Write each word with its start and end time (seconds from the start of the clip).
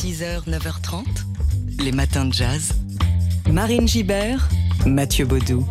6h, 0.00 0.48
9h30, 0.48 1.04
les 1.78 1.92
matins 1.92 2.24
de 2.24 2.32
jazz. 2.32 2.72
Marine 3.52 3.86
Gibert, 3.86 4.48
Mathieu 4.86 5.26
Baudou. 5.26 5.66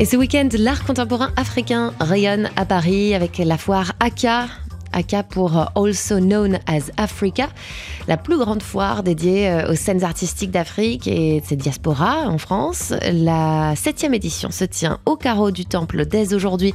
Et 0.00 0.04
ce 0.04 0.18
week-end, 0.18 0.50
l'art 0.58 0.84
contemporain 0.84 1.32
africain 1.36 1.94
rayonne 1.98 2.50
à 2.56 2.66
Paris 2.66 3.14
avec 3.14 3.38
la 3.38 3.56
foire 3.56 3.92
ACA, 4.00 4.48
Pour 5.30 5.70
Also 5.74 6.18
Known 6.20 6.58
as 6.66 6.90
Africa, 6.96 7.48
la 8.06 8.16
plus 8.16 8.36
grande 8.36 8.62
foire 8.62 9.02
dédiée 9.02 9.48
euh, 9.48 9.72
aux 9.72 9.74
scènes 9.74 10.04
artistiques 10.04 10.50
d'Afrique 10.50 11.06
et 11.06 11.40
de 11.40 11.46
ses 11.46 11.56
diasporas 11.56 12.26
en 12.26 12.38
France. 12.38 12.92
La 13.12 13.74
septième 13.76 14.14
édition 14.14 14.50
se 14.50 14.64
tient 14.64 14.98
au 15.06 15.16
carreau 15.16 15.50
du 15.50 15.64
Temple 15.64 16.04
dès 16.06 16.34
aujourd'hui 16.34 16.74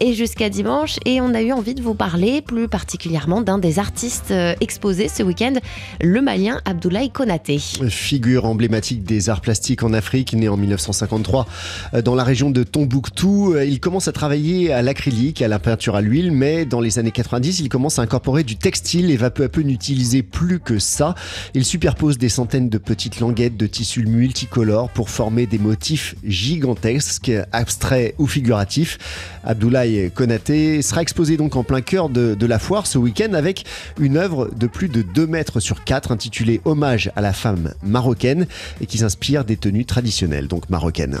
et 0.00 0.14
jusqu'à 0.14 0.48
dimanche. 0.48 0.96
Et 1.04 1.20
on 1.20 1.34
a 1.34 1.42
eu 1.42 1.52
envie 1.52 1.74
de 1.74 1.82
vous 1.82 1.94
parler 1.94 2.40
plus 2.40 2.66
particulièrement 2.66 3.42
d'un 3.42 3.58
des 3.58 3.78
artistes 3.78 4.30
euh, 4.30 4.54
exposés 4.60 5.08
ce 5.08 5.22
week-end, 5.22 5.54
le 6.00 6.20
Malien 6.22 6.60
Abdoulaye 6.64 7.10
Konaté. 7.10 7.58
Figure 7.58 8.46
emblématique 8.46 9.04
des 9.04 9.28
arts 9.28 9.42
plastiques 9.42 9.82
en 9.82 9.92
Afrique, 9.92 10.32
né 10.32 10.48
en 10.48 10.56
1953 10.56 11.46
euh, 11.94 12.02
dans 12.02 12.14
la 12.14 12.24
région 12.24 12.50
de 12.50 12.62
Tombouctou. 12.62 13.56
Il 13.58 13.80
commence 13.80 14.08
à 14.08 14.12
travailler 14.12 14.72
à 14.72 14.82
l'acrylique, 14.82 15.42
à 15.42 15.48
la 15.48 15.58
peinture 15.58 15.94
à 15.94 16.00
l'huile, 16.00 16.32
mais 16.32 16.64
dans 16.64 16.80
les 16.80 16.98
années 16.98 17.10
90, 17.10 17.60
il 17.60 17.65
commence 17.68 17.98
à 17.98 18.02
incorporer 18.02 18.44
du 18.44 18.56
textile 18.56 19.10
et 19.10 19.16
va 19.16 19.30
peu 19.30 19.44
à 19.44 19.48
peu 19.48 19.62
n'utiliser 19.62 20.22
plus 20.22 20.60
que 20.60 20.78
ça. 20.78 21.14
Il 21.54 21.64
superpose 21.64 22.18
des 22.18 22.28
centaines 22.28 22.68
de 22.68 22.78
petites 22.78 23.20
languettes 23.20 23.56
de 23.56 23.66
tissus 23.66 24.06
multicolores 24.06 24.88
pour 24.90 25.10
former 25.10 25.46
des 25.46 25.58
motifs 25.58 26.14
gigantesques, 26.24 27.32
abstraits 27.52 28.14
ou 28.18 28.26
figuratifs. 28.26 28.98
Abdoulaye 29.44 30.10
Konaté 30.10 30.82
sera 30.82 31.02
exposé 31.02 31.36
donc 31.36 31.56
en 31.56 31.64
plein 31.64 31.80
cœur 31.80 32.08
de, 32.08 32.46
la 32.46 32.58
foire 32.58 32.86
ce 32.86 32.98
week-end 32.98 33.32
avec 33.34 33.64
une 33.98 34.16
œuvre 34.16 34.50
de 34.54 34.66
plus 34.66 34.88
de 34.88 35.02
2 35.02 35.26
mètres 35.26 35.60
sur 35.60 35.84
4 35.84 36.12
intitulée 36.12 36.60
Hommage 36.64 37.10
à 37.16 37.20
la 37.20 37.32
femme 37.32 37.72
marocaine 37.82 38.46
et 38.80 38.86
qui 38.86 38.98
s'inspire 38.98 39.44
des 39.44 39.56
tenues 39.56 39.84
traditionnelles, 39.84 40.46
donc 40.46 40.70
marocaines. 40.70 41.18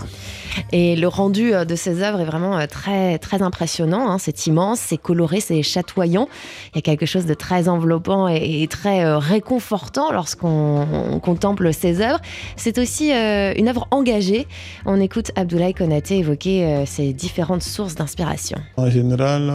Et 0.72 0.96
le 0.96 1.08
rendu 1.08 1.52
euh, 1.52 1.64
de 1.64 1.74
ces 1.74 2.02
œuvres 2.02 2.20
est 2.20 2.24
vraiment 2.24 2.58
euh, 2.58 2.66
très, 2.66 3.18
très 3.18 3.42
impressionnant. 3.42 4.10
Hein. 4.10 4.18
C'est 4.18 4.46
immense, 4.46 4.80
c'est 4.80 4.96
coloré, 4.96 5.40
c'est 5.40 5.62
chatoyant. 5.62 6.25
Il 6.72 6.76
y 6.76 6.78
a 6.78 6.82
quelque 6.82 7.06
chose 7.06 7.26
de 7.26 7.34
très 7.34 7.68
enveloppant 7.68 8.28
et, 8.28 8.66
très 8.68 9.04
euh, 9.04 9.18
réconfortant 9.18 10.12
lorsqu'on 10.12 11.20
contemple 11.22 11.72
ces 11.72 12.00
œuvres. 12.00 12.20
C'est 12.56 12.78
aussi 12.78 13.10
une 13.12 13.68
œuvre 13.68 13.86
engagée. 13.90 14.46
On 14.84 15.00
écoute 15.00 15.30
Abdoulaye 15.36 15.74
Konaté 15.74 16.18
évoquer 16.18 16.84
ses 16.86 17.12
différentes 17.12 17.62
sources 17.62 17.94
d'inspiration. 17.94 18.58
En 18.76 18.90
général, 18.90 19.52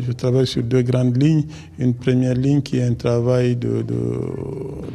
je 0.00 0.12
travaille 0.12 0.46
sur 0.46 0.62
deux 0.62 0.82
grandes 0.82 1.20
lignes. 1.20 1.46
Une 1.78 1.94
première 1.94 2.34
ligne 2.34 2.62
qui 2.62 2.78
est 2.78 2.84
un 2.84 2.94
travail 2.94 3.56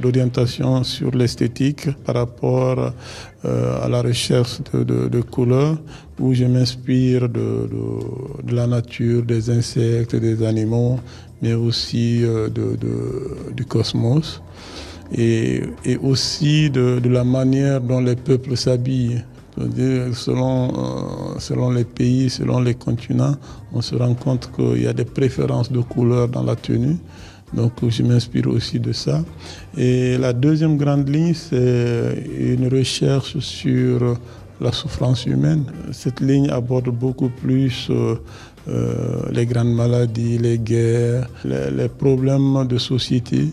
d'orientation 0.01 0.83
sur 0.83 1.11
l'esthétique 1.11 1.89
par 2.05 2.15
rapport 2.15 2.93
euh, 3.45 3.85
à 3.85 3.87
la 3.87 4.01
recherche 4.01 4.61
de, 4.73 5.21
couleurs 5.21 5.77
où 6.19 6.33
je 6.33 6.45
m'inspire 6.45 7.29
de, 7.29 7.69
la 8.49 8.65
nature, 8.65 9.21
des 9.21 9.51
insectes, 9.51 10.15
des 10.15 10.43
animaux, 10.43 10.99
mais 11.41 11.53
aussi 11.53 12.23
euh, 12.23 12.49
du 13.55 13.65
cosmos 13.65 14.41
et, 15.15 15.61
aussi 16.01 16.71
de, 16.71 16.99
la 17.07 17.23
manière 17.23 17.79
dont 17.79 18.01
les 18.01 18.15
peuples 18.15 18.57
s'habillent. 18.57 19.23
Selon, 20.13 20.69
euh, 20.69 21.39
selon 21.39 21.71
les 21.71 21.85
pays, 21.85 22.29
selon 22.29 22.59
les 22.59 22.75
continents, 22.75 23.35
on 23.73 23.81
se 23.81 23.95
rend 23.95 24.13
compte 24.13 24.51
qu'il 24.55 24.83
y 24.83 24.87
a 24.87 24.93
des 24.93 25.05
préférences 25.05 25.71
de 25.71 25.81
couleurs 25.81 26.27
dans 26.27 26.43
la 26.43 26.55
tenue. 26.55 26.97
Donc 27.53 27.73
je 27.87 28.03
m'inspire 28.03 28.47
aussi 28.47 28.79
de 28.79 28.91
ça. 28.91 29.23
Et 29.77 30.17
la 30.17 30.33
deuxième 30.33 30.77
grande 30.77 31.07
ligne, 31.07 31.33
c'est 31.33 32.23
une 32.39 32.67
recherche 32.67 33.39
sur 33.39 34.17
la 34.59 34.71
souffrance 34.71 35.25
humaine. 35.25 35.63
Cette 35.91 36.19
ligne 36.19 36.49
aborde 36.49 36.89
beaucoup 36.89 37.29
plus 37.29 37.87
euh, 37.89 38.15
euh, 38.67 39.21
les 39.31 39.45
grandes 39.45 39.73
maladies, 39.73 40.37
les 40.37 40.57
guerres, 40.57 41.29
les, 41.45 41.89
problèmes 41.89 42.65
de 42.67 42.77
société. 42.77 43.51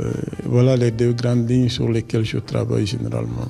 Euh, 0.00 0.12
voilà 0.44 0.76
les 0.76 0.90
deux 0.90 1.12
grandes 1.12 1.48
lignes 1.50 1.68
sur 1.68 1.88
lesquelles 1.88 2.24
je 2.24 2.38
travaille 2.38 2.86
généralement. 2.86 3.48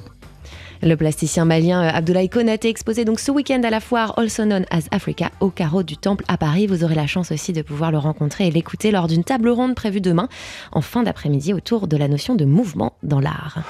Le 0.82 0.96
plasticien 0.96 1.44
malien 1.44 1.84
euh, 1.84 1.90
Abdoulaye 1.94 2.28
Konaté 2.28 2.68
exposé 2.68 3.04
donc 3.04 3.20
ce 3.20 3.30
week-end 3.30 3.62
à 3.62 3.70
la 3.70 3.78
foire 3.78 4.18
Also 4.18 4.42
Known 4.42 4.66
as 4.70 4.86
Africa 4.90 5.30
au 5.38 5.48
carreau 5.48 5.84
du 5.84 5.96
Temple 5.96 6.24
à 6.26 6.36
Paris. 6.36 6.66
Vous 6.66 6.82
aurez 6.82 6.96
la 6.96 7.06
chance 7.06 7.30
aussi 7.30 7.52
de 7.52 7.62
pouvoir 7.62 7.92
le 7.92 7.98
rencontrer 7.98 8.48
et 8.48 8.50
l'écouter 8.50 8.90
lors 8.90 9.06
d'une 9.06 9.22
table 9.22 9.48
ronde 9.48 9.76
prévue 9.76 10.00
demain 10.00 10.28
en 10.72 10.80
fin 10.80 11.04
d'après-midi 11.04 11.54
autour 11.54 11.86
de 11.86 11.96
la 11.96 12.08
notion 12.08 12.34
de 12.34 12.44
mouvement 12.44 12.94
dans 13.04 13.20
l'art. 13.20 13.62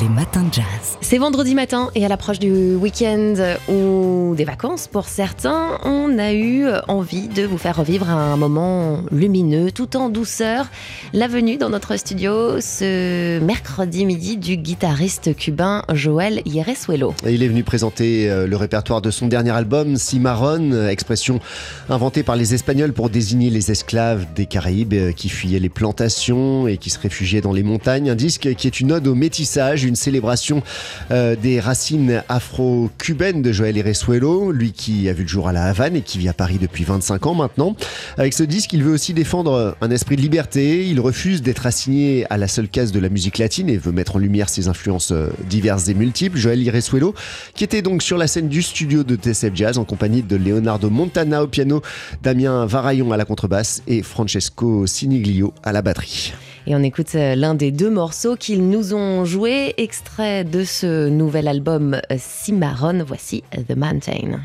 Les 0.00 0.08
matins 0.08 0.42
de 0.44 0.54
jazz. 0.54 0.96
C'est 1.02 1.18
vendredi 1.18 1.54
matin 1.54 1.90
et 1.94 2.02
à 2.02 2.08
l'approche 2.08 2.38
du 2.38 2.74
week-end 2.76 3.34
ou 3.68 4.34
des 4.34 4.44
vacances 4.44 4.86
pour 4.86 5.04
certains, 5.04 5.78
on 5.84 6.18
a 6.18 6.32
eu 6.32 6.64
envie 6.88 7.28
de 7.28 7.44
vous 7.44 7.58
faire 7.58 7.76
revivre 7.76 8.08
un 8.08 8.38
moment 8.38 9.02
lumineux 9.10 9.70
tout 9.70 9.94
en 9.98 10.08
douceur. 10.08 10.70
La 11.12 11.28
venue 11.28 11.58
dans 11.58 11.68
notre 11.68 11.98
studio 11.98 12.58
ce 12.58 13.38
mercredi 13.40 14.06
midi 14.06 14.38
du 14.38 14.56
guitariste 14.56 15.36
cubain 15.36 15.82
Joël 15.92 16.40
Yeresuelo. 16.46 17.12
Il 17.28 17.42
est 17.42 17.48
venu 17.48 17.62
présenter 17.62 18.30
euh, 18.30 18.46
le 18.46 18.56
répertoire 18.56 19.02
de 19.02 19.10
son 19.10 19.26
dernier 19.26 19.50
album, 19.50 19.96
Cimarron, 19.96 20.88
expression 20.88 21.38
inventée 21.90 22.22
par 22.22 22.36
les 22.36 22.54
Espagnols 22.54 22.94
pour 22.94 23.10
désigner 23.10 23.50
les 23.50 23.70
esclaves 23.70 24.24
des 24.34 24.46
Caraïbes 24.46 24.94
euh, 24.94 25.12
qui 25.12 25.28
fuyaient 25.28 25.60
les 25.60 25.68
plantations 25.68 26.66
et 26.66 26.78
qui 26.78 26.88
se 26.88 26.98
réfugiaient 26.98 27.42
dans 27.42 27.52
les 27.52 27.62
montagnes. 27.62 28.08
Un 28.08 28.14
disque 28.14 28.54
qui 28.54 28.66
est 28.66 28.80
une 28.80 28.92
ode 28.92 29.06
au 29.06 29.14
métissage 29.14 29.81
une 29.88 29.96
célébration 29.96 30.62
euh, 31.10 31.36
des 31.36 31.60
racines 31.60 32.22
afro-cubaines 32.28 33.42
de 33.42 33.52
Joël 33.52 33.76
Eresuelo, 33.76 34.52
lui 34.52 34.72
qui 34.72 35.08
a 35.08 35.12
vu 35.12 35.22
le 35.22 35.28
jour 35.28 35.48
à 35.48 35.52
la 35.52 35.64
Havane 35.64 35.96
et 35.96 36.02
qui 36.02 36.18
vit 36.18 36.28
à 36.28 36.32
Paris 36.32 36.58
depuis 36.60 36.84
25 36.84 37.26
ans 37.26 37.34
maintenant. 37.34 37.76
Avec 38.16 38.34
ce 38.34 38.42
disque, 38.42 38.72
il 38.72 38.82
veut 38.82 38.92
aussi 38.92 39.14
défendre 39.14 39.76
un 39.80 39.90
esprit 39.90 40.16
de 40.16 40.22
liberté. 40.22 40.86
Il 40.86 41.00
refuse 41.00 41.42
d'être 41.42 41.66
assigné 41.66 42.26
à 42.30 42.36
la 42.36 42.48
seule 42.48 42.68
case 42.68 42.92
de 42.92 43.00
la 43.00 43.08
musique 43.08 43.38
latine 43.38 43.68
et 43.68 43.76
veut 43.76 43.92
mettre 43.92 44.16
en 44.16 44.18
lumière 44.18 44.48
ses 44.48 44.68
influences 44.68 45.12
euh, 45.12 45.30
diverses 45.48 45.88
et 45.88 45.94
multiples. 45.94 46.38
Joël 46.38 46.66
Eresuelo, 46.66 47.14
qui 47.54 47.64
était 47.64 47.82
donc 47.82 48.02
sur 48.02 48.18
la 48.18 48.26
scène 48.26 48.48
du 48.48 48.62
studio 48.62 49.04
de 49.04 49.16
TSF 49.16 49.54
Jazz 49.54 49.78
en 49.78 49.84
compagnie 49.84 50.22
de 50.22 50.36
Leonardo 50.36 50.90
Montana 50.90 51.42
au 51.42 51.46
piano, 51.46 51.82
Damien 52.22 52.66
Varaillon 52.66 53.12
à 53.12 53.16
la 53.16 53.24
contrebasse 53.24 53.82
et 53.86 54.02
Francesco 54.02 54.86
Siniglio 54.86 55.52
à 55.62 55.72
la 55.72 55.82
batterie. 55.82 56.32
Et 56.66 56.76
on 56.76 56.82
écoute 56.82 57.14
euh, 57.14 57.34
l'un 57.34 57.54
des 57.54 57.72
deux 57.72 57.90
morceaux 57.90 58.36
qu'ils 58.36 58.68
nous 58.68 58.94
ont 58.94 59.24
joué, 59.24 59.74
extrait 59.78 60.44
de 60.44 60.64
ce 60.64 61.08
nouvel 61.08 61.48
album 61.48 61.94
euh, 61.94 62.16
Cimarron. 62.18 63.02
Voici 63.04 63.42
The 63.52 63.76
Mountain. 63.76 64.40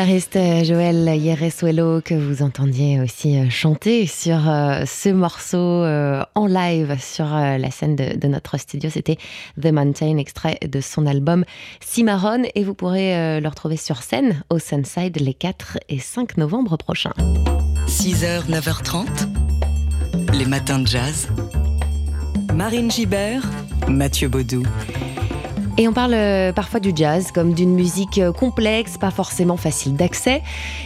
Guitariste 0.00 0.36
euh, 0.36 0.64
Joël 0.64 1.14
Yeresuelo 1.14 2.00
que 2.00 2.14
vous 2.14 2.42
entendiez 2.42 3.02
aussi 3.02 3.38
euh, 3.38 3.50
chanter 3.50 4.06
sur 4.06 4.48
euh, 4.48 4.84
ce 4.86 5.10
morceau 5.10 5.84
en 6.34 6.46
live 6.46 6.96
sur 6.98 7.26
la 7.26 7.70
scène 7.70 7.96
de, 7.96 8.26
notre 8.26 8.58
studio, 8.58 8.88
c'était 8.88 9.18
The 9.60 9.66
Mountain, 9.66 10.16
extrait 10.16 10.58
de 10.66 10.80
son 10.80 11.06
album 11.06 11.44
Cimarron 11.80 12.44
et 12.54 12.64
vous 12.64 12.74
pourrez 12.74 13.40
le 13.40 13.48
retrouver 13.48 13.76
sur 13.76 14.02
scène 14.02 14.42
au 14.48 14.58
Sunside 14.58 15.18
les 15.20 15.34
4 15.34 15.78
et 15.88 15.98
5 15.98 16.38
novembre 16.38 16.76
prochains. 16.78 17.14
6h, 17.86 18.48
9h30, 18.48 19.06
les 20.34 20.46
matins 20.46 20.78
de 20.78 20.86
jazz. 20.86 21.28
Marine 22.54 22.90
Gibert, 22.90 23.42
Mathieu 23.88 24.28
Baudou. 24.28 24.62
Et 25.78 25.88
on 25.88 25.92
parle 25.92 26.14
euh, 26.14 26.52
parfois 26.52 26.80
du 26.80 26.92
jazz 26.94 27.32
comme 27.32 27.54
d'une 27.54 27.74
musique 27.74 28.18
euh, 28.18 28.32
complexe, 28.32 28.98
pas 28.98 29.10
forcément 29.10 29.56
facile 29.56 29.94
d'accès. 29.94 30.42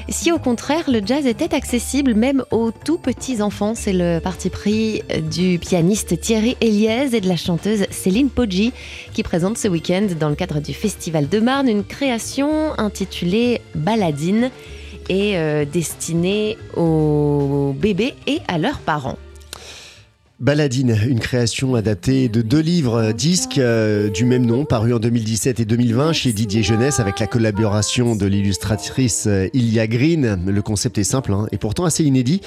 Si 0.08 0.30
au 0.30 0.38
contraire 0.38 0.88
le 0.88 1.00
jazz 1.04 1.26
était 1.26 1.54
accessible 1.54 2.14
même 2.14 2.44
aux 2.50 2.70
tout 2.70 2.98
petits 2.98 3.42
enfants, 3.42 3.74
c'est 3.74 3.92
le 3.92 4.20
parti 4.20 4.50
pris 4.50 5.02
euh, 5.10 5.20
du 5.20 5.58
pianiste 5.58 6.20
Thierry 6.20 6.56
Eliès 6.60 7.12
et 7.14 7.20
de 7.20 7.28
la 7.28 7.36
chanteuse 7.36 7.86
Céline 7.90 8.30
Poggi 8.30 8.72
qui 9.12 9.22
présente 9.22 9.58
ce 9.58 9.68
week-end 9.68 10.06
dans 10.18 10.28
le 10.28 10.36
cadre 10.36 10.60
du 10.60 10.74
Festival 10.74 11.28
de 11.28 11.40
Marne 11.40 11.68
une 11.68 11.84
création 11.84 12.78
intitulée 12.78 13.62
Baladine 13.74 14.50
et 15.08 15.36
destinée 15.66 16.56
aux 16.76 17.74
bébés 17.78 18.14
et 18.26 18.40
à 18.48 18.56
leurs 18.56 18.78
parents. 18.78 19.18
Baladine, 20.40 20.98
une 21.06 21.20
création 21.20 21.76
adaptée 21.76 22.28
de 22.28 22.42
deux 22.42 22.58
livres 22.58 22.96
euh, 22.96 23.12
disques 23.12 23.58
euh, 23.58 24.10
du 24.10 24.24
même 24.24 24.44
nom, 24.44 24.64
parus 24.64 24.92
en 24.92 24.98
2017 24.98 25.60
et 25.60 25.64
2020 25.64 26.12
chez 26.12 26.32
Didier 26.32 26.64
Jeunesse 26.64 26.98
avec 26.98 27.20
la 27.20 27.28
collaboration 27.28 28.16
de 28.16 28.26
l'illustratrice 28.26 29.28
euh, 29.28 29.46
Ilia 29.52 29.86
Green. 29.86 30.44
Le 30.44 30.60
concept 30.60 30.98
est 30.98 31.04
simple 31.04 31.32
hein, 31.32 31.46
et 31.52 31.56
pourtant 31.56 31.84
assez 31.84 32.02
inédit. 32.02 32.40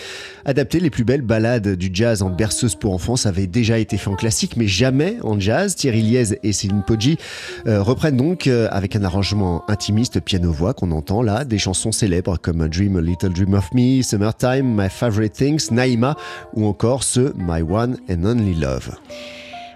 Adapter 0.43 0.81
les 0.81 0.89
plus 0.89 1.05
belles 1.05 1.21
ballades 1.21 1.77
du 1.77 1.89
jazz 1.93 2.23
en 2.23 2.29
berceuse 2.29 2.75
pour 2.75 2.93
enfants, 2.93 3.15
avait 3.23 3.47
déjà 3.47 3.79
été 3.79 3.95
fait 3.95 4.09
en 4.09 4.15
classique, 4.15 4.57
mais 4.57 4.67
jamais 4.67 5.15
en 5.23 5.39
jazz. 5.39 5.73
Thierry 5.73 6.01
Liez 6.01 6.39
et 6.43 6.51
Céline 6.51 6.83
Poggi 6.85 7.17
reprennent 7.65 8.17
donc 8.17 8.47
avec 8.47 8.95
un 8.95 9.03
arrangement 9.03 9.63
intimiste 9.69 10.19
piano-voix 10.19 10.73
qu'on 10.73 10.91
entend 10.91 11.21
là, 11.21 11.45
des 11.45 11.57
chansons 11.57 11.91
célèbres 11.91 12.37
comme 12.37 12.67
Dream 12.67 12.97
a 12.97 13.01
Little 13.01 13.33
Dream 13.33 13.53
of 13.53 13.69
Me, 13.73 14.01
Summertime, 14.01 14.75
My 14.75 14.89
Favorite 14.89 15.33
Things, 15.33 15.71
Naima 15.71 16.15
ou 16.53 16.65
encore 16.65 17.03
ce 17.03 17.33
My 17.37 17.61
One 17.77 17.97
and 18.09 18.25
Only 18.25 18.55
Love. 18.55 18.89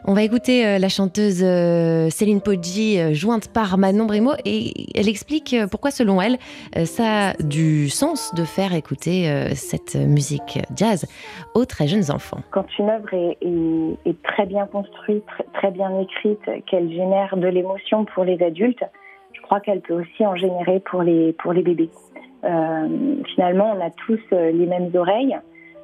On 0.05 0.15
va 0.15 0.23
écouter 0.23 0.65
euh, 0.65 0.79
la 0.79 0.89
chanteuse 0.89 1.43
euh, 1.43 2.09
Céline 2.09 2.41
Poggi, 2.41 2.99
euh, 2.99 3.13
jointe 3.13 3.53
par 3.53 3.77
Manon 3.77 4.05
Brimo, 4.05 4.31
et 4.43 4.73
elle 4.95 5.07
explique 5.07 5.55
pourquoi, 5.69 5.91
selon 5.91 6.19
elle, 6.19 6.39
ça 6.85 7.29
a 7.29 7.33
du 7.43 7.89
sens 7.89 8.33
de 8.33 8.43
faire 8.43 8.73
écouter 8.73 9.29
cette 9.53 9.95
musique 9.95 10.57
jazz 10.75 11.05
aux 11.53 11.65
très 11.65 11.87
jeunes 11.87 12.09
enfants. 12.09 12.39
Quand 12.49 12.65
une 12.79 12.89
œuvre 12.89 13.13
est, 13.13 14.23
très 14.23 14.47
bien 14.47 14.65
construite, 14.65 15.23
très 15.53 15.69
bien 15.69 15.99
écrite, 15.99 16.41
qu'elle 16.65 16.89
génère 16.89 17.37
de 17.37 17.47
l'émotion 17.47 18.05
pour 18.05 18.23
les 18.23 18.41
adultes, 18.41 18.83
je 19.33 19.41
crois 19.41 19.59
qu'elle 19.59 19.81
peut 19.81 19.93
aussi 19.93 20.25
en 20.25 20.35
générer 20.35 20.79
pour 20.79 21.03
les, 21.03 21.33
pour 21.33 21.53
les 21.53 21.61
bébés. 21.61 21.91
finalement, 23.35 23.75
on 23.77 23.85
a 23.85 23.91
tous 23.91 24.19
les 24.31 24.65
mêmes 24.65 24.89
oreilles. 24.95 25.37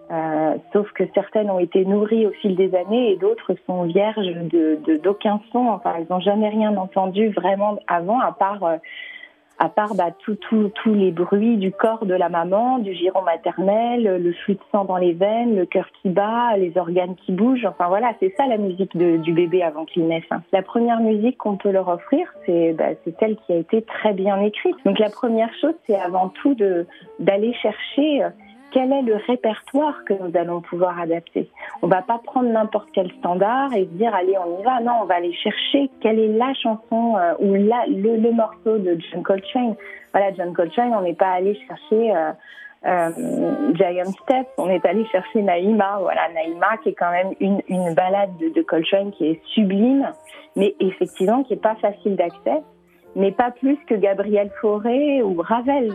Euh, 0.09 0.55
sauf 0.71 0.89
que 0.93 1.03
certaines 1.13 1.49
ont 1.49 1.59
été 1.59 1.83
nourries 1.83 2.25
au 2.25 2.31
fil 2.31 2.55
des 2.55 2.73
années 2.75 3.11
et 3.11 3.17
d'autres 3.17 3.55
sont 3.65 3.83
vierges 3.83 4.25
de 4.25 4.97
d'aucun 5.03 5.41
son. 5.51 5.67
Enfin, 5.67 5.95
elles 5.97 6.07
n'ont 6.09 6.21
jamais 6.21 6.47
rien 6.47 6.75
entendu 6.77 7.29
vraiment 7.29 7.77
avant, 7.87 8.19
à 8.21 8.31
part 8.31 8.63
euh, 8.63 8.77
à 9.59 9.69
part 9.69 9.95
bah, 9.95 10.11
tous 10.19 10.93
les 10.93 11.11
bruits 11.11 11.57
du 11.57 11.71
corps 11.71 12.05
de 12.05 12.13
la 12.13 12.29
maman, 12.29 12.77
du 12.77 12.93
giron 12.93 13.23
maternel, 13.23 14.21
le 14.21 14.33
flux 14.33 14.53
de 14.53 14.59
sang 14.71 14.85
dans 14.85 14.97
les 14.97 15.13
veines, 15.13 15.55
le 15.55 15.65
cœur 15.65 15.87
qui 16.01 16.09
bat, 16.09 16.55
les 16.57 16.77
organes 16.77 17.15
qui 17.15 17.31
bougent. 17.31 17.65
Enfin 17.65 17.87
voilà, 17.87 18.13
c'est 18.19 18.33
ça 18.37 18.45
la 18.45 18.57
musique 18.57 18.95
du 18.95 19.33
bébé 19.33 19.63
avant 19.63 19.85
qu'il 19.85 20.07
naisse. 20.07 20.23
Hein. 20.31 20.43
La 20.51 20.61
première 20.61 20.99
musique 20.99 21.37
qu'on 21.37 21.57
peut 21.57 21.71
leur 21.71 21.87
offrir, 21.87 22.31
c'est 22.45 22.73
bah, 22.73 22.89
celle 23.19 23.35
qui 23.37 23.53
a 23.53 23.57
été 23.57 23.81
très 23.81 24.13
bien 24.13 24.39
écrite. 24.41 24.75
Donc 24.85 24.99
la 24.99 25.09
première 25.09 25.49
chose, 25.59 25.73
c'est 25.87 25.95
avant 25.95 26.29
tout 26.29 26.55
d'aller 27.19 27.53
chercher 27.53 28.23
euh, 28.23 28.29
quel 28.71 28.91
est 28.91 29.01
le 29.01 29.15
répertoire 29.27 30.03
que 30.05 30.13
nous 30.13 30.35
allons 30.37 30.61
pouvoir 30.61 30.99
adapter. 30.99 31.49
On 31.81 31.87
va 31.87 32.01
pas 32.01 32.19
prendre 32.23 32.49
n'importe 32.49 32.89
quel 32.93 33.11
standard 33.19 33.73
et 33.73 33.85
se 33.85 33.89
dire 33.91 34.13
allez 34.13 34.37
on 34.37 34.59
y 34.59 34.63
va. 34.63 34.79
Non, 34.81 34.99
on 35.01 35.05
va 35.05 35.15
aller 35.15 35.33
chercher 35.33 35.89
quelle 36.01 36.19
est 36.19 36.37
la 36.37 36.53
chanson 36.53 37.17
euh, 37.17 37.33
ou 37.39 37.53
le, 37.53 38.31
morceau 38.31 38.77
de 38.77 38.97
John 38.99 39.23
Coltrane. 39.23 39.75
Voilà, 40.13 40.33
John 40.33 40.53
Coltrane, 40.53 40.93
on 40.93 41.01
n'est 41.01 41.13
pas 41.13 41.31
allé 41.31 41.57
chercher 41.67 42.15
euh, 42.15 42.31
Euh, 42.85 43.09
Giant 43.73 44.11
Step, 44.23 44.47
on 44.57 44.69
est 44.69 44.85
allé 44.85 45.03
chercher 45.07 45.41
Naïma, 45.41 45.97
voilà 45.99 46.29
Naïma 46.33 46.77
qui 46.83 46.89
est 46.89 46.93
quand 46.93 47.09
même 47.11 47.33
une, 47.39 47.59
une 47.67 47.95
balade 47.95 48.29
de, 48.39 48.49
de 48.49 48.61
Coltrane 48.61 49.11
qui 49.11 49.25
est 49.31 49.41
sublime, 49.47 50.11
mais 50.55 50.75
effectivement 50.79 51.43
qui 51.43 51.53
est 51.53 51.61
pas 51.61 51.75
facile 51.75 52.15
d'accès, 52.15 52.61
mais 53.15 53.31
pas 53.31 53.49
plus 53.49 53.77
que 53.87 53.95
Gabriel 53.95 54.51
Fauré 54.61 55.23
ou 55.23 55.41
Ravel. 55.41 55.91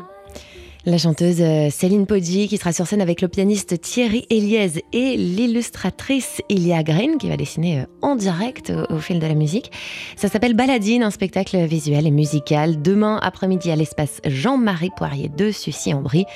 La 0.84 0.98
chanteuse 0.98 1.40
euh, 1.40 1.70
Céline 1.70 2.06
Poggi 2.06 2.48
qui 2.48 2.56
sera 2.56 2.72
sur 2.72 2.88
scène 2.88 3.00
avec 3.00 3.20
le 3.20 3.28
pianiste 3.28 3.80
Thierry 3.80 4.26
Eliez 4.30 4.82
et 4.92 5.16
l'illustratrice 5.16 6.42
Ilia 6.48 6.82
Green 6.82 7.18
qui 7.18 7.28
va 7.28 7.36
dessiner 7.36 7.82
euh, 7.82 7.84
en 8.02 8.16
direct 8.16 8.72
au, 8.90 8.98
fil 8.98 9.20
de 9.20 9.26
la 9.28 9.34
musique. 9.34 9.70
Ça 10.16 10.26
s'appelle 10.26 10.54
Baladine, 10.54 11.04
un 11.04 11.12
spectacle 11.12 11.56
visuel 11.66 12.08
et 12.08 12.10
musical 12.10 12.82
demain 12.82 13.20
après-midi 13.22 13.70
à 13.70 13.76
l'espace 13.76 14.20
Jean-Marie 14.24 14.90
Poirier 14.96 15.28
de 15.28 15.52
Sucy-en-Brie 15.52 16.26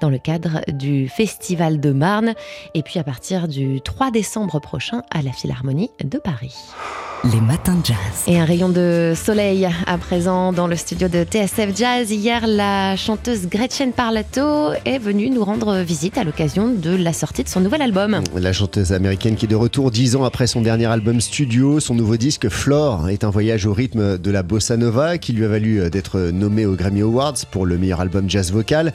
dans 0.00 0.08
le 0.08 0.18
cadre 0.18 0.62
du 0.68 1.06
Festival 1.08 1.78
de 1.78 1.90
Marne 1.90 2.32
et 2.72 2.82
puis 2.82 2.98
à 2.98 3.04
partir 3.04 3.48
du 3.48 3.82
3 3.82 4.10
décembre 4.12 4.60
prochain 4.60 5.02
à 5.10 5.20
la 5.20 5.32
Philharmonie 5.32 5.90
de 6.02 6.16
Paris. 6.16 6.54
Les 7.22 7.40
matins 7.42 7.74
de 7.74 7.84
jazz. 7.84 7.96
Et 8.26 8.40
un 8.40 8.46
rayon 8.46 8.70
de 8.70 9.12
soleil 9.14 9.68
à 9.86 9.98
présent 9.98 10.54
dans 10.54 10.66
le 10.66 10.74
studio 10.74 11.06
de 11.06 11.22
TSF 11.22 11.76
Jazz. 11.76 12.10
Hier, 12.10 12.46
la 12.46 12.96
chanteuse 12.96 13.46
Gretchen 13.46 13.92
Parlato 13.92 14.72
est 14.86 14.98
venue 14.98 15.28
nous 15.28 15.44
rendre 15.44 15.80
visite 15.80 16.16
à 16.16 16.24
l'occasion 16.24 16.68
de 16.68 16.96
la 16.96 17.12
sortie 17.12 17.44
de 17.44 17.48
son 17.50 17.60
nouvel 17.60 17.82
album. 17.82 18.22
La 18.34 18.54
chanteuse 18.54 18.94
américaine 18.94 19.36
qui 19.36 19.44
est 19.44 19.48
de 19.48 19.54
retour 19.54 19.90
dix 19.90 20.16
ans 20.16 20.24
après 20.24 20.46
son 20.46 20.62
dernier 20.62 20.86
album 20.86 21.20
studio, 21.20 21.78
son 21.78 21.94
nouveau 21.94 22.16
disque 22.16 22.48
Flore 22.48 23.10
est 23.10 23.22
un 23.22 23.28
voyage 23.30 23.66
au 23.66 23.74
rythme 23.74 24.16
de 24.16 24.30
la 24.30 24.42
bossa 24.42 24.78
nova 24.78 25.18
qui 25.18 25.34
lui 25.34 25.44
a 25.44 25.48
valu 25.48 25.90
d'être 25.90 26.30
nommé 26.32 26.64
aux 26.64 26.74
Grammy 26.74 27.02
Awards 27.02 27.44
pour 27.50 27.66
le 27.66 27.76
meilleur 27.76 28.00
album 28.00 28.30
jazz 28.30 28.50
vocal. 28.50 28.94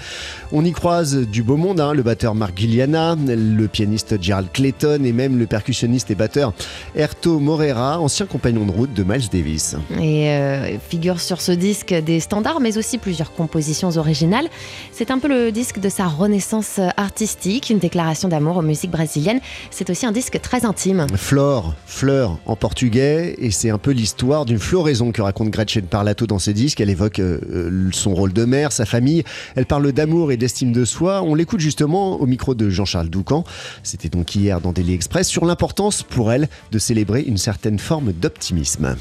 On 0.51 0.65
y 0.65 0.71
croise 0.71 1.15
du 1.15 1.43
beau 1.43 1.57
monde, 1.57 1.79
hein, 1.79 1.93
le 1.93 2.01
batteur 2.01 2.33
Mark 2.33 2.57
Gilliana, 2.57 3.15
le 3.27 3.67
pianiste 3.67 4.19
Gerald 4.19 4.47
Clayton 4.51 5.03
et 5.03 5.13
même 5.13 5.37
le 5.37 5.45
percussionniste 5.45 6.09
et 6.09 6.15
batteur 6.15 6.53
Erto 6.95 7.39
Morera, 7.39 7.99
ancien 8.15 8.27
compagnon 8.27 8.65
de 8.65 8.71
route 8.71 8.93
de 8.93 9.03
Miles 9.03 9.27
Davis. 9.29 9.75
Et 9.99 10.29
euh, 10.29 10.79
figure 10.79 11.19
sur 11.19 11.41
ce 11.41 11.51
disque 11.51 11.93
des 11.93 12.21
standards, 12.21 12.61
mais 12.61 12.77
aussi 12.77 12.97
plusieurs 12.97 13.33
compositions 13.33 13.89
originales. 13.97 14.47
C'est 14.93 15.11
un 15.11 15.19
peu 15.19 15.27
le 15.27 15.51
disque 15.51 15.79
de 15.81 15.89
sa 15.89 16.05
renaissance 16.05 16.79
artistique, 16.95 17.69
une 17.69 17.79
déclaration 17.79 18.29
d'amour 18.29 18.55
aux 18.55 18.61
musiques 18.61 18.91
brésiliennes. 18.91 19.41
C'est 19.69 19.89
aussi 19.89 20.05
un 20.05 20.13
disque 20.13 20.39
très 20.39 20.63
intime. 20.63 21.07
Flore, 21.17 21.73
fleur 21.87 22.37
en 22.45 22.55
portugais, 22.55 23.35
et 23.37 23.51
c'est 23.51 23.69
un 23.69 23.77
peu 23.77 23.91
l'histoire 23.91 24.45
d'une 24.45 24.59
floraison 24.59 25.11
que 25.11 25.21
raconte 25.21 25.49
Gretchen 25.49 25.85
Parlato 25.85 26.25
dans 26.25 26.39
ses 26.39 26.53
disques. 26.53 26.79
Elle 26.79 26.91
évoque 26.91 27.19
euh, 27.19 27.89
son 27.91 28.13
rôle 28.13 28.31
de 28.31 28.45
mère, 28.45 28.71
sa 28.71 28.85
famille. 28.85 29.25
Elle 29.57 29.65
parle 29.65 29.91
d'amour 29.91 30.31
et 30.31 30.37
d'estime 30.37 30.71
de 30.71 30.85
soi. 30.85 31.21
On 31.21 31.35
l'écoute 31.35 31.59
justement 31.59 32.13
au 32.21 32.25
micro 32.27 32.55
de 32.55 32.69
Jean-Charles 32.69 33.09
Doucan. 33.09 33.43
C'était 33.83 34.07
donc 34.07 34.33
hier 34.35 34.61
dans 34.61 34.71
Daily 34.71 34.93
Express 34.93 35.27
sur 35.27 35.43
l'importance 35.43 36.01
pour 36.01 36.31
elle 36.31 36.47
de 36.71 36.79
célébrer 36.79 37.21
une 37.21 37.37
certaine 37.37 37.77
forme 37.77 38.04
d'optimisme. 38.13 38.97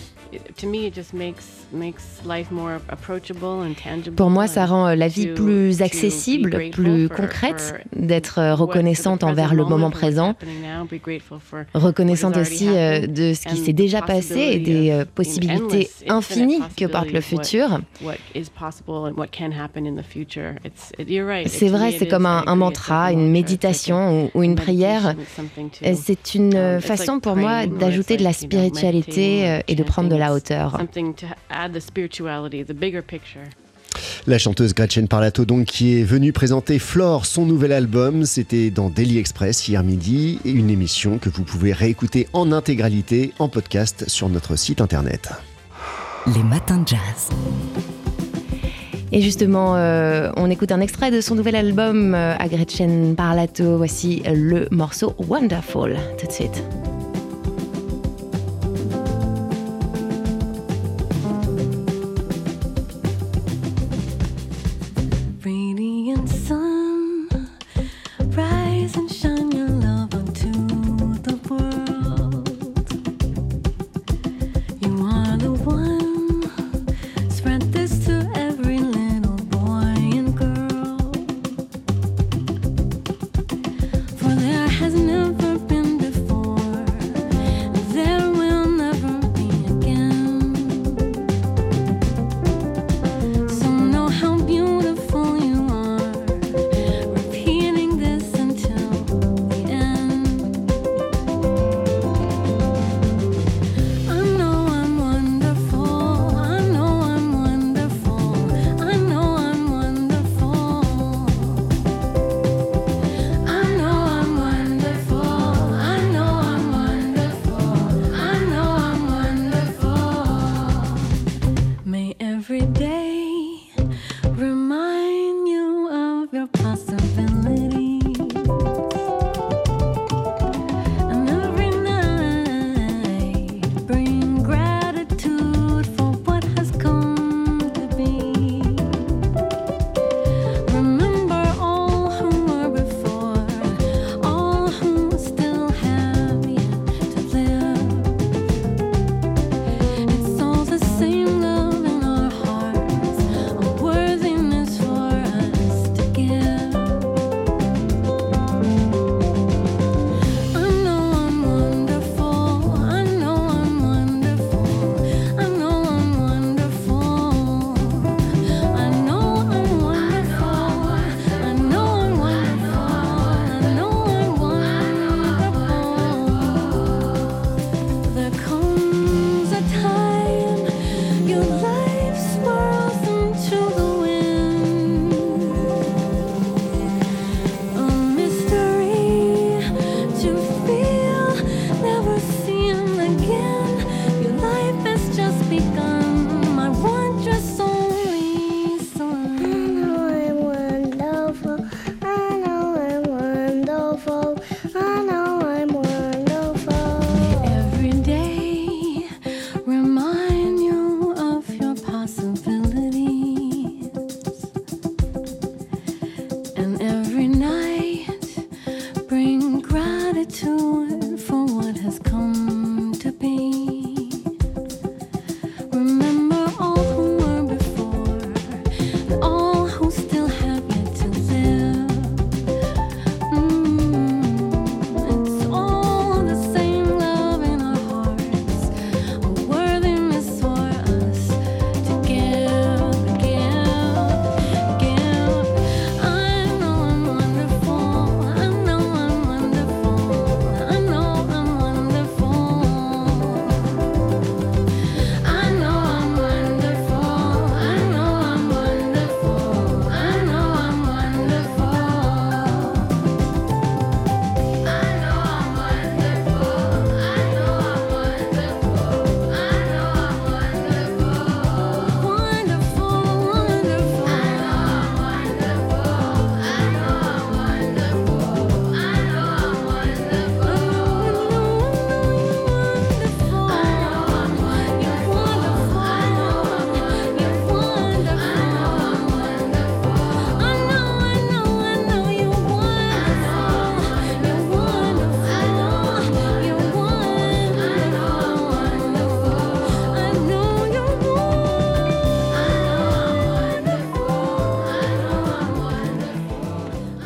Pour 4.16 4.30
moi, 4.30 4.46
ça 4.46 4.66
rend 4.66 4.88
euh, 4.88 4.94
la 4.94 5.08
vie 5.08 5.28
plus 5.28 5.82
accessible, 5.82 6.70
plus 6.70 7.08
concrète, 7.08 7.74
d'être 7.94 8.38
euh, 8.38 8.54
reconnaissante 8.54 9.24
envers 9.24 9.54
le 9.54 9.64
moment 9.64 9.90
présent, 9.90 10.34
reconnaissante 11.74 12.36
aussi 12.36 12.68
euh, 12.68 13.06
de 13.06 13.34
ce 13.34 13.46
qui 13.48 13.56
s'est 13.56 13.72
déjà 13.72 14.02
passé 14.02 14.38
et 14.38 14.58
des 14.58 15.04
possibilités 15.14 15.88
infinies 16.08 16.60
que 16.76 16.86
porte 16.86 17.12
le 17.12 17.20
futur. 17.20 17.80
C'est 21.46 21.68
vrai, 21.68 21.92
c'est 21.92 22.08
comme 22.08 22.26
un, 22.26 22.54
mantra, 22.54 23.12
une 23.12 23.30
méditation 23.30 24.30
ou, 24.34 24.42
une 24.42 24.54
prière. 24.54 25.14
C'est 25.94 26.34
une 26.34 26.80
façon 26.80 27.20
pour 27.20 27.36
moi 27.36 27.66
d'ajouter 27.66 28.16
de 28.16 28.24
la 28.24 28.32
spiritualité 28.32 29.60
et 29.66 29.74
de 29.74 29.82
prendre 29.82 30.08
de 30.08 30.16
la 30.16 30.23
hauteur. 30.32 30.78
La 34.26 34.38
chanteuse 34.38 34.74
Gretchen 34.74 35.06
Parlato, 35.06 35.44
donc, 35.44 35.66
qui 35.66 36.00
est 36.00 36.02
venue 36.02 36.32
présenter 36.32 36.78
Flore, 36.78 37.26
son 37.26 37.44
nouvel 37.44 37.72
album, 37.72 38.24
c'était 38.24 38.70
dans 38.70 38.88
Daily 38.88 39.18
Express 39.18 39.68
hier 39.68 39.82
midi, 39.82 40.40
et 40.44 40.50
une 40.50 40.70
émission 40.70 41.18
que 41.18 41.28
vous 41.28 41.42
pouvez 41.42 41.72
réécouter 41.72 42.26
en 42.32 42.50
intégralité 42.50 43.32
en 43.38 43.48
podcast 43.48 44.08
sur 44.08 44.28
notre 44.28 44.56
site 44.56 44.80
internet. 44.80 45.30
Les 46.34 46.42
matins 46.42 46.78
de 46.78 46.88
jazz. 46.88 47.28
Et 49.12 49.20
justement, 49.20 49.76
euh, 49.76 50.32
on 50.36 50.50
écoute 50.50 50.72
un 50.72 50.80
extrait 50.80 51.10
de 51.10 51.20
son 51.20 51.34
nouvel 51.34 51.54
album 51.54 52.14
euh, 52.14 52.34
à 52.36 52.48
Gretchen 52.48 53.14
Parlato. 53.14 53.76
Voici 53.76 54.22
le 54.26 54.66
morceau 54.70 55.14
Wonderful, 55.18 55.96
tout 56.18 56.26
de 56.26 56.32
suite. 56.32 56.64
you 74.86 74.96
want. 74.96 75.13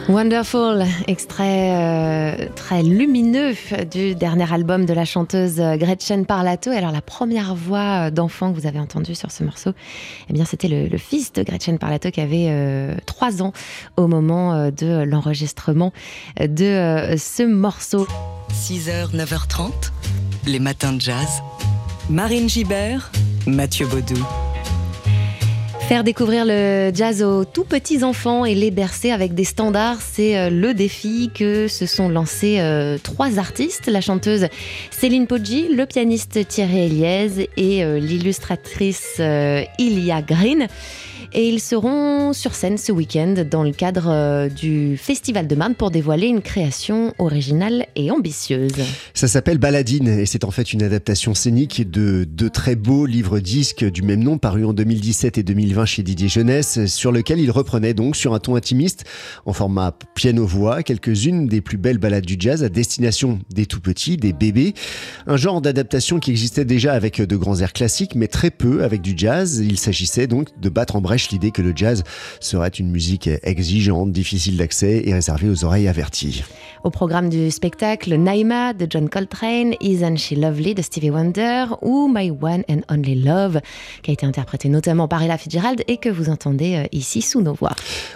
Wonderful, 0.08 0.86
extrait 1.06 1.70
euh, 1.76 2.46
très 2.56 2.82
lumineux 2.82 3.52
du 3.90 4.14
dernier 4.14 4.50
album 4.50 4.86
de 4.86 4.94
la 4.94 5.04
chanteuse 5.04 5.56
Gretchen 5.56 6.24
Parlato. 6.24 6.70
Alors 6.70 6.92
la 6.92 7.02
première 7.02 7.54
voix 7.54 8.10
d'enfant 8.10 8.50
que 8.50 8.58
vous 8.58 8.66
avez 8.66 8.80
entendue 8.80 9.14
sur 9.14 9.30
ce 9.30 9.44
morceau, 9.44 9.72
eh 10.30 10.32
bien 10.32 10.46
c'était 10.46 10.68
le, 10.68 10.96
fils 10.96 11.34
de 11.34 11.42
Gretchen 11.42 11.78
Parlato 11.78 12.10
qui 12.10 12.22
avait 12.22 12.46
euh, 12.48 12.94
trois 13.04 13.18
3 13.18 13.42
ans 13.42 13.52
au 13.96 14.06
moment 14.06 14.54
euh, 14.54 14.70
de 14.70 15.02
l'enregistrement 15.02 15.92
de 16.40 17.16
ce 17.18 17.42
morceau. 17.42 18.06
6h, 18.54 19.14
9h30, 19.14 19.72
les 20.46 20.60
matins 20.60 20.92
de 20.92 21.00
jazz. 21.00 21.42
Marine 22.08 22.48
Gibert, 22.48 23.10
Mathieu 23.46 23.86
Baudou. 23.86 24.24
Faire 25.88 26.04
découvrir 26.04 26.44
le 26.44 26.90
jazz 26.92 27.22
aux 27.22 27.46
tout 27.46 27.64
petits 27.64 28.04
enfants 28.04 28.44
et 28.44 28.54
les 28.54 28.70
bercer 28.70 29.10
avec 29.10 29.32
des 29.32 29.44
standards, 29.44 30.02
c'est 30.02 30.36
euh, 30.36 30.50
le 30.50 30.74
défi 30.74 31.30
que 31.34 31.66
se 31.66 31.86
sont 31.86 32.10
lancés 32.10 32.60
euh, 32.60 32.98
trois 33.02 33.38
artistes, 33.38 33.86
la 33.86 34.02
chanteuse 34.02 34.48
Céline 34.90 35.26
Poggi, 35.26 35.74
le 35.74 35.86
pianiste 35.86 36.46
Thierry 36.46 36.80
Eliez 36.80 37.48
et 37.56 37.82
euh, 37.82 37.98
l'illustratrice 37.98 39.18
Ilia 39.78 40.20
Green. 40.20 40.68
Et 41.34 41.48
ils 41.48 41.60
seront 41.60 42.32
sur 42.32 42.54
scène 42.54 42.78
ce 42.78 42.90
week-end 42.90 43.34
dans 43.50 43.62
le 43.62 43.72
cadre 43.72 44.08
euh, 44.08 44.48
du 44.48 44.96
Festival 44.96 45.46
de 45.46 45.54
Marne 45.54 45.74
pour 45.74 45.90
dévoiler 45.90 46.26
une 46.26 46.40
création 46.40 47.12
originale 47.18 47.86
et 47.96 48.10
ambitieuse. 48.10 48.72
Ça 49.12 49.28
s'appelle 49.28 49.58
Baladine 49.58 50.08
et 50.08 50.24
c'est 50.24 50.44
en 50.44 50.50
fait 50.50 50.72
une 50.72 50.82
adaptation 50.82 51.34
scénique 51.34 51.90
de 51.90 52.24
deux 52.24 52.48
très 52.48 52.76
beaux 52.76 53.04
livres-disques 53.04 53.84
du 53.84 54.00
même 54.00 54.22
nom 54.22 54.38
parus 54.38 54.64
en 54.64 54.72
2017 54.72 55.36
et 55.36 55.42
2020 55.42 55.84
chez 55.84 56.02
Didier 56.02 56.28
Jeunesse 56.28 56.86
sur 56.86 57.12
lequel 57.12 57.40
il 57.40 57.50
reprenait 57.50 57.94
donc 57.94 58.16
sur 58.16 58.32
un 58.32 58.38
ton 58.38 58.56
intimiste 58.56 59.04
en 59.44 59.52
format 59.52 59.92
piano-voix 60.14 60.82
quelques-unes 60.82 61.46
des 61.46 61.60
plus 61.60 61.76
belles 61.76 61.98
balades 61.98 62.24
du 62.24 62.36
jazz 62.38 62.64
à 62.64 62.70
destination 62.70 63.38
des 63.50 63.66
tout 63.66 63.80
petits, 63.80 64.16
des 64.16 64.32
bébés. 64.32 64.72
Un 65.26 65.36
genre 65.36 65.60
d'adaptation 65.60 66.20
qui 66.20 66.30
existait 66.30 66.64
déjà 66.64 66.94
avec 66.94 67.20
de 67.20 67.36
grands 67.36 67.60
airs 67.60 67.74
classiques 67.74 68.14
mais 68.14 68.28
très 68.28 68.50
peu 68.50 68.82
avec 68.82 69.02
du 69.02 69.12
jazz. 69.14 69.58
Il 69.58 69.78
s'agissait 69.78 70.26
donc 70.26 70.48
de 70.58 70.68
battre 70.70 70.96
en 70.96 71.02
brèche 71.02 71.17
l'idée 71.30 71.50
que 71.50 71.62
le 71.62 71.72
jazz 71.74 72.04
serait 72.40 72.68
une 72.68 72.90
musique 72.90 73.28
exigeante, 73.42 74.12
difficile 74.12 74.56
d'accès 74.56 75.02
et 75.04 75.12
réservée 75.12 75.48
aux 75.48 75.64
oreilles 75.64 75.88
averties. 75.88 76.44
Au 76.84 76.90
programme 76.90 77.28
du 77.28 77.50
spectacle, 77.50 78.14
Naima 78.14 78.72
de 78.72 78.86
John 78.88 79.08
Coltrane, 79.08 79.74
Isn't 79.80 80.16
She 80.16 80.32
Lovely 80.32 80.74
de 80.74 80.82
Stevie 80.82 81.10
Wonder 81.10 81.66
ou 81.82 82.10
My 82.12 82.30
One 82.30 82.62
and 82.70 82.80
Only 82.88 83.16
Love, 83.16 83.60
qui 84.02 84.10
a 84.10 84.14
été 84.14 84.24
interprété 84.24 84.68
notamment 84.68 85.08
par 85.08 85.22
Ella 85.22 85.38
Fitzgerald 85.38 85.82
et 85.88 85.96
que 85.96 86.08
vous 86.08 86.28
entendez 86.28 86.76
euh, 86.76 86.84
ici 86.92 87.20
sous 87.20 87.40
nos 87.40 87.54
voix. 87.54 87.72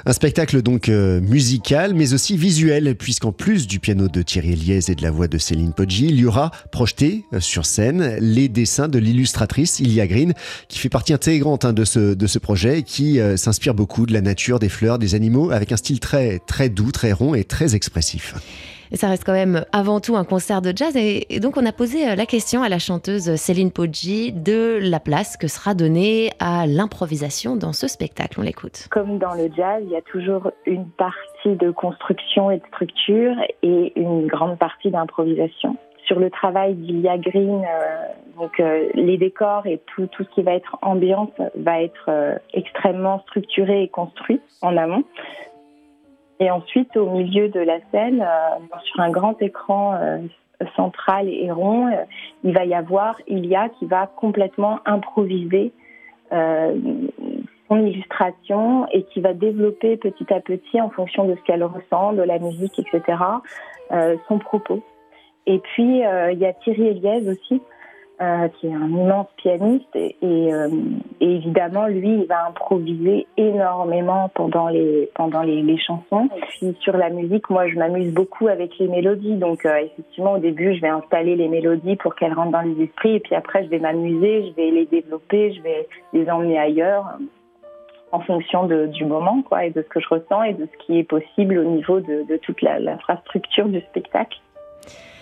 Un 0.07 0.13
spectacle 0.13 0.63
donc 0.63 0.89
euh, 0.89 1.21
musical, 1.21 1.95
mais 1.95 2.15
aussi 2.15 2.37
visuel, 2.37 2.95
puisqu'en 2.95 3.33
plus 3.33 3.67
du 3.67 3.81
piano 3.81 4.09
de 4.09 4.23
Thierry 4.23 4.53
Eliès 4.53 4.89
et 4.89 4.95
de 4.95 5.03
la 5.03 5.11
voix 5.11 5.29
de 5.29 5.39
Céline 5.39 5.73
Poggi, 5.73 6.07
il 6.07 6.21
y 6.21 6.25
aura 6.25 6.51
projeté 6.71 7.25
euh, 7.33 7.41
sur 7.41 7.67
scène 7.67 8.17
les 8.21 8.49
dessins 8.49 8.89
de 8.89 8.99
l'illustratrice 8.99 9.81
Ilia 9.81 10.07
Green, 10.07 10.35
qui 10.69 10.79
fait 10.79 10.89
partie 10.89 11.13
intégrante 11.13 11.65
hein, 11.65 11.73
de, 11.73 11.85
ce, 11.85 12.15
de 12.15 12.27
ce 12.27 12.39
projet 12.39 12.83
qui 12.83 12.92
euh, 13.01 13.37
s'inspire 13.37 13.75
beaucoup 13.75 14.07
de 14.07 14.13
la 14.13 14.21
nature, 14.21 14.59
des 14.59 14.69
fleurs, 14.69 14.99
des 14.99 15.15
animaux, 15.15 15.51
avec 15.51 15.73
un 15.73 15.77
style 15.77 16.01
très, 16.01 16.39
très 16.41 16.69
doux, 16.69 16.93
très 16.93 17.13
rond 17.13 17.35
et 17.35 17.45
très 17.45 17.75
expressif. 17.75 18.35
Et 18.91 18.97
ça 18.97 19.09
reste 19.09 19.25
quand 19.25 19.33
même 19.33 19.65
avant 19.73 20.01
tout 20.01 20.17
un 20.17 20.25
concert 20.25 20.61
de 20.61 20.73
jazz. 20.77 20.95
Et, 20.97 21.41
donc, 21.41 21.57
on 21.57 21.65
a 21.65 21.73
posé 21.73 22.11
euh, 22.11 22.15
la 22.15 22.27
question 22.27 22.63
à 22.63 22.69
la 22.69 22.79
chanteuse 22.79 23.37
Céline 23.37 23.71
Poggi 23.71 24.33
de 24.33 24.79
la 24.83 25.01
place 25.01 25.39
que 25.39 25.49
sera 25.49 25.75
donnée 25.75 26.31
à 26.41 26.67
l'improvisation 26.67 27.57
dans 27.57 27.73
ce 27.73 27.89
spectacle. 27.89 28.39
On 28.39 28.43
l'écoute. 28.43 28.89
Comme 28.91 29.19
dans 29.19 29.33
le 29.33 29.49
jazz, 29.57 29.83
il 29.85 29.91
y 29.91 29.97
a 29.97 30.03
toujours 30.03 30.51
une 30.67 30.87
partie 30.91 31.57
de 31.59 31.71
construction 31.71 32.51
et 32.51 32.59
de 32.59 32.67
structure 32.69 33.35
et 33.63 33.93
une 33.97 34.27
grande 34.27 34.59
partie 34.59 34.91
d'improvisation 34.91 35.79
sur 36.05 36.19
le 36.19 36.31
travail 36.31 36.75
d'Ilia 36.75 37.19
Green, 37.19 37.65
euh, 37.65 38.07
donc 38.37 38.59
euh, 38.61 38.89
les 38.95 39.19
décors 39.19 39.67
et 39.67 39.81
tout, 39.87 40.07
tout 40.09 40.25
ce 40.25 40.29
qui 40.31 40.43
va 40.43 40.55
être 40.55 40.77
ambiance 40.83 41.31
va 41.55 41.83
être 41.83 42.07
euh, 42.09 42.35
extrêmement 42.53 43.21
structuré 43.21 43.85
et 43.85 43.89
construit 43.89 44.41
en 44.63 44.77
amont. 44.77 45.05
Et 46.41 46.51
ensuite, 46.51 46.97
au 46.97 47.09
milieu 47.11 47.49
de 47.49 47.61
la 47.61 47.79
scène, 47.93 48.27
sur 48.83 49.01
un 49.01 49.11
grand 49.11 49.41
écran 49.41 49.97
central 50.75 51.29
et 51.29 51.53
rond, 51.53 51.89
il 52.43 52.53
va 52.53 52.65
y 52.65 52.75
avoir 52.75 53.15
Ilia 53.29 53.69
qui 53.79 53.87
va 53.87 54.09
complètement 54.09 54.81
improviser 54.85 55.73
son 56.33 57.77
illustration 57.87 58.89
et 58.91 59.05
qui 59.05 59.21
va 59.21 59.35
développer 59.35 59.97
petit 59.97 60.35
à 60.35 60.41
petit, 60.41 60.81
en 60.81 60.91
fonction 60.91 61.27
de 61.27 61.37
ce 61.37 61.41
qu'elle 61.43 61.63
ressent, 61.63 62.13
de 62.13 62.23
la 62.23 62.41
musique, 62.41 62.77
etc., 62.77 63.19
son 64.27 64.39
propos. 64.41 64.83
Et 65.47 65.59
puis, 65.59 66.05
euh, 66.05 66.33
il 66.33 66.39
y 66.39 66.47
a 66.47 66.53
Thierry 66.53 66.89
Eliès 66.89 67.27
aussi, 67.27 67.61
euh, 68.21 68.49
qui 68.49 68.69
est 68.69 68.75
un 68.75 68.89
immense 68.89 69.27
pianiste. 69.37 69.95
Et, 69.97 70.15
euh, 70.23 70.69
et, 71.21 71.37
évidemment, 71.37 71.87
lui, 71.87 72.21
il 72.21 72.27
va 72.27 72.47
improviser 72.47 73.27
énormément 73.37 74.31
pendant 74.35 74.69
les, 74.69 75.11
pendant 75.15 75.43
les, 75.43 75.77
chansons. 75.79 76.29
Et 76.37 76.41
puis, 76.41 76.77
sur 76.81 76.97
la 76.97 77.11
musique, 77.11 77.51
moi, 77.51 77.67
je 77.69 77.77
m'amuse 77.77 78.15
beaucoup 78.15 78.47
avec 78.47 78.79
les 78.79 78.87
mélodies. 78.87 79.35
Donc, 79.35 79.65
effectivement, 79.65 80.35
au 80.35 80.39
début, 80.39 80.77
je 80.77 80.81
vais 80.81 80.89
installer 80.89 81.35
les 81.35 81.49
mélodies 81.49 81.97
pour 81.97 82.15
qu'elles 82.15 82.35
rentrent 82.35 82.53
dans 82.53 82.61
les 82.61 82.85
esprits. 82.85 83.17
Et 83.17 83.21
puis 83.21 83.35
après, 83.35 83.65
je 83.65 83.69
vais 83.69 83.81
m'amuser, 83.81 84.47
je 84.49 84.55
vais 84.55 84.71
les 84.71 84.87
développer, 84.87 85.53
je 85.55 85.63
vais 85.63 85.89
les 86.13 86.31
emmener 86.31 86.59
ailleurs 86.59 87.05
en 88.13 88.21
fonction 88.21 88.67
du 88.67 89.07
moment 89.07 89.41
quoi, 89.41 89.65
et 89.65 89.71
de 89.71 89.81
ce 89.81 89.89
que 89.89 89.99
je 89.99 90.09
ressens 90.11 90.43
et 90.43 90.53
de 90.53 90.67
ce 90.67 90.85
qui 90.85 90.99
est 90.99 91.03
possible 91.03 91.57
au 91.57 91.65
niveau 91.65 92.01
de 92.01 92.37
toute 92.43 92.61
l'infrastructure 92.61 93.67
du 93.69 93.81
spectacle. 93.81 94.39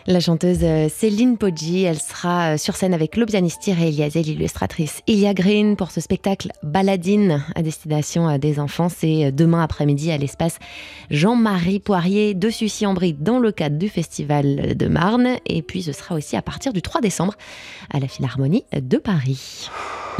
La 0.06 0.18
chanteuse 0.18 0.60
euh, 0.62 0.88
Céline 0.88 1.36
Poggi, 1.36 1.82
elle 1.82 1.98
sera 1.98 2.54
euh, 2.54 2.56
sur 2.56 2.74
scène 2.74 2.94
avec 2.94 3.16
le 3.16 3.26
pianiste 3.26 3.60
Thierry 3.60 3.90
l'illustratrice 3.90 5.02
Ilia 5.06 5.34
Green 5.34 5.76
pour 5.76 5.90
ce 5.90 6.00
spectacle 6.00 6.50
Baladine 6.62 7.44
à 7.54 7.62
destination 7.62 8.28
euh, 8.28 8.38
des 8.38 8.60
enfants. 8.60 8.88
C'est 8.88 9.30
demain 9.30 9.62
après-midi 9.62 10.10
à 10.10 10.16
l'espace 10.16 10.58
Jean-Marie 11.10 11.80
Poirier 11.80 12.32
de 12.32 12.48
Sucy-en-Brie 12.48 13.12
dans 13.12 13.38
le 13.38 13.52
cadre 13.52 13.76
du 13.76 13.90
Festival 13.90 14.74
de 14.74 14.86
Marne. 14.88 15.36
Et 15.44 15.60
puis 15.60 15.82
ce 15.82 15.92
sera 15.92 16.14
aussi 16.14 16.34
à 16.34 16.42
partir 16.42 16.72
du 16.72 16.80
3 16.80 17.02
décembre 17.02 17.34
à 17.92 18.00
la 18.00 18.08
Philharmonie 18.08 18.64
de 18.72 18.96
Paris. 18.96 19.68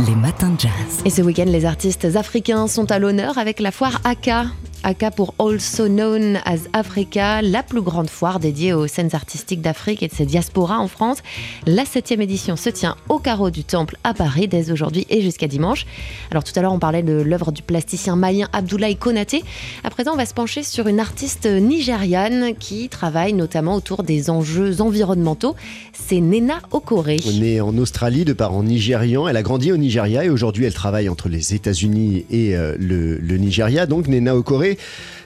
Les 0.07 0.15
matins 0.15 0.51
de 0.51 0.61
jazz. 0.61 1.03
Et 1.05 1.11
ce 1.11 1.21
week-end, 1.21 1.45
les 1.47 1.67
artistes 1.67 2.05
africains 2.17 2.69
sont 2.69 2.91
à 2.91 2.99
l'honneur 2.99 3.37
avec 3.37 3.61
la 3.61 3.71
foire 3.71 4.01
AKA 4.05 4.47
ACA 4.83 5.11
pour 5.11 5.35
Also 5.39 5.89
Known 5.89 6.39
as 6.47 6.61
Africa, 6.73 7.43
la 7.43 7.63
plus 7.63 7.83
grande 7.83 8.09
foire 8.09 8.41
dédiée 8.41 8.73
aux 8.73 8.87
scènes 8.87 9.11
artistiques 9.13 9.61
d'Afrique 9.61 10.03
et 10.03 10.09
de 10.09 10.15
ses 10.15 10.25
diasporas 10.25 10.79
en 10.79 10.89
France. 10.89 11.19
La 11.67 11.85
septième 11.85 12.23
édition 12.23 12.57
se 12.57 12.71
tient 12.71 12.97
au 13.11 13.19
carreau 13.19 13.51
du 13.51 13.63
Temple 13.63 13.97
à 14.05 14.15
Paris 14.15 14.49
dès 14.49 14.71
aujourd'hui 14.71 15.07
et 15.11 15.21
jusqu'à 15.21 15.49
dimanche. 15.49 15.85
Alors 16.31 16.45
tout 16.45 16.53
à 16.57 16.63
l'heure 16.63 16.73
on 16.73 16.79
parlait 16.79 17.03
de 17.03 17.13
l'œuvre 17.13 17.53
du 17.53 17.63
plasticien 17.63 18.17
malien 18.17 18.49
Abdoulaye 18.53 18.97
Konaté. 18.97 19.45
À 19.85 19.91
présent 19.91 20.13
on 20.15 20.17
va 20.17 20.25
se 20.25 20.35
pencher 20.35 20.63
sur 20.63 20.87
une 20.89 21.01
artiste 21.01 21.47
nigériane 21.47 22.55
qui 22.59 22.89
travaille 22.89 23.35
notamment 23.35 23.75
autour 23.75 24.03
des 24.03 24.31
enjeux 24.31 24.81
environnementaux. 24.81 25.57
C'est 25.93 26.21
Nena 26.21 26.61
Okore. 26.71 27.07
Née 27.39 27.61
en 27.61 27.77
Australie 27.77 28.25
de 28.25 28.33
parents 28.33 28.63
nigérians, 28.63 29.29
elle 29.29 29.37
a 29.37 29.43
grandi 29.43 29.73
au 29.73 29.77
Nigeria 29.91 30.25
et 30.25 30.31
aujourd'hui 30.31 30.67
elle 30.67 30.75
travaille 30.75 31.09
entre 31.09 31.29
les 31.29 31.53
États-Unis 31.53 32.25
et 32.31 32.57
euh, 32.57 32.77
le, 32.79 33.37
Nigeria. 33.39 33.87
Donc 33.87 34.07
Nena 34.07 34.37
Okore 34.37 34.63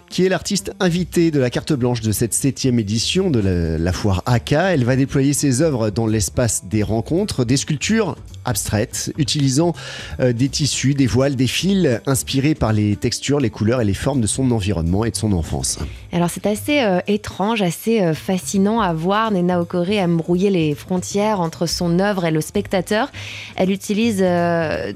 qui 0.08 0.24
est 0.24 0.30
l'artiste 0.30 0.72
invité 0.80 1.30
de 1.30 1.38
la 1.38 1.50
carte 1.50 1.74
blanche 1.74 2.00
de 2.00 2.12
cette 2.12 2.32
septième 2.32 2.78
édition 2.78 3.30
de 3.30 3.40
la, 3.78 3.92
foire 3.92 4.22
AK. 4.24 4.52
Elle 4.52 4.84
va 4.84 4.96
déployer 4.96 5.34
ses 5.34 5.60
œuvres 5.60 5.90
dans 5.90 6.06
l'espace 6.06 6.64
des 6.64 6.82
rencontres, 6.82 7.44
des 7.44 7.58
sculptures 7.58 8.16
abstraites, 8.44 9.12
utilisant 9.18 9.74
euh, 10.20 10.32
des 10.32 10.48
tissus, 10.48 10.94
des 10.94 11.06
voiles, 11.06 11.36
des 11.36 11.46
fils, 11.46 12.00
inspirés 12.06 12.54
par 12.54 12.72
les 12.72 12.96
textures, 12.96 13.40
les 13.40 13.50
couleurs 13.50 13.80
et 13.80 13.84
les 13.84 13.94
formes 13.94 14.20
de 14.20 14.26
son 14.26 14.50
environnement 14.50 15.04
et 15.04 15.10
de 15.10 15.16
son 15.16 15.32
enfance. 15.32 15.78
Alors 16.12 16.30
c'est 16.30 16.46
assez 16.46 16.80
euh, 16.80 17.00
étrange, 17.06 17.62
assez 17.62 18.00
euh, 18.00 18.14
fascinant 18.14 18.80
à 18.80 18.92
voir 18.92 19.30
Nena 19.30 19.60
Okore 19.60 19.84
à 19.98 20.06
brouiller 20.06 20.50
les 20.50 20.74
frontières 20.74 21.40
entre 21.40 21.66
son 21.66 21.98
œuvre 21.98 22.24
et 22.24 22.30
le 22.30 22.40
spectateur. 22.40 23.10
Elle 23.56 23.70
utilise 23.70 24.24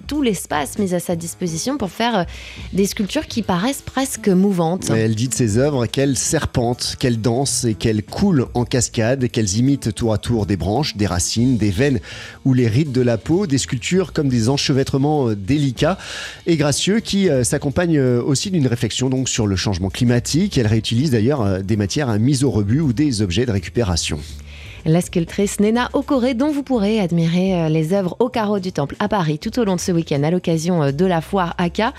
tout 0.07 0.23
l'espace 0.23 0.79
mis 0.79 0.95
à 0.95 1.01
sa 1.01 1.17
disposition 1.17 1.77
pour 1.79 1.91
faire 1.91 2.27
des 2.73 2.87
sculptures 2.87 3.27
qui 3.27 3.43
paraissent 3.43 3.83
presque 3.83 4.29
mouvantes. 4.29 4.91
elle 4.91 5.15
dit 5.15 5.29
de 5.29 5.35
ses 5.35 5.59
œuvres 5.59 5.87
qu'elles 5.87 6.17
serpentent, 6.17 6.97
qu'elles 6.99 7.21
dansent 7.21 7.65
et 7.65 7.75
qu'elles 7.75 8.03
coulent 8.03 8.47
en 8.55 8.65
cascade, 8.65 9.29
qu'elles 9.29 9.57
imitent 9.57 9.95
tour 9.95 10.13
à 10.13 10.19
tour 10.19 10.47
des 10.47 10.57
branches, 10.57 10.97
des 10.97 11.07
racines, 11.07 11.57
des 11.57 11.71
veines 11.71 12.01
ou 12.45 12.55
les 12.55 12.69
rides 12.69 12.93
de 12.93 13.03
la 13.03 13.19
peau 13.19 13.38
des 13.47 13.59
sculptures 13.59 14.13
comme 14.13 14.29
des 14.29 14.49
enchevêtrements 14.49 15.31
euh, 15.31 15.37
délicats 15.37 15.99
et 16.47 16.57
gracieux 16.57 17.01
qui 17.01 17.29
euh, 17.29 17.45
s'accompagnent 17.45 17.99
euh, 17.99 18.23
aussi 18.23 18.51
d'une 18.51 18.67
réflexion 18.67 19.09
donc 19.09 19.29
sur 19.29 19.47
le 19.47 19.57
changement 19.57 19.91
climatique. 19.91 20.59
Elle 20.59 20.67
réutilise 20.67 21.11
d'ailleurs 21.11 21.63
des 21.63 21.77
matières 21.77 22.09
à 22.09 22.19
mise 22.19 22.45
au 22.45 22.51
rebut 22.51 22.81
ou 22.81 22.93
des 22.93 23.23
objets 23.23 23.47
de 23.47 23.53
récupération. 23.53 24.19
La 24.85 25.01
sculptrice 25.01 25.61
Nena 25.61 25.91
Okore, 25.93 26.35
dont 26.35 26.51
vous 26.51 26.63
pourrez 26.63 27.01
admirer 27.01 27.69
les 27.69 27.93
œuvres 27.93 28.17
au 28.21 28.29
carreau 28.29 28.61
du 28.61 28.73
Temple 28.73 28.95
à 29.01 29.09
Paris 29.09 29.39
tout 29.39 29.59
au 29.59 29.65
long 29.65 29.75
de 29.75 29.81
ce 29.81 29.91
week-end 29.91 30.23
à 30.23 30.31
l'occasion 30.31 30.93
de 30.93 31.05
la 31.05 31.21
foire 31.21 31.55
ACA. 31.59 31.93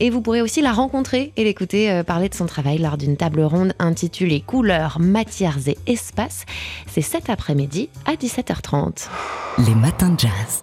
Et 0.00 0.10
vous 0.10 0.20
pourrez 0.20 0.42
aussi 0.42 0.60
la 0.60 0.72
rencontrer 0.72 1.32
et 1.36 1.44
l'écouter 1.44 2.02
parler 2.04 2.28
de 2.28 2.34
son 2.34 2.46
travail 2.46 2.78
lors 2.78 2.98
d'une 2.98 3.16
table 3.16 3.40
ronde 3.40 3.72
intitulée 3.78 4.42
Couleurs, 4.44 4.98
matières 5.00 5.58
et 5.68 5.78
espaces. 5.86 6.44
C'est 6.92 7.02
cet 7.02 7.30
après-midi 7.30 7.88
à 8.04 8.14
17h30. 8.14 9.08
Les 9.58 9.74
matins 9.74 10.10
de 10.10 10.18
jazz. 10.18 10.62